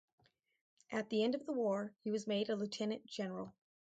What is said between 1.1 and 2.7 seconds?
the end of the war he was made a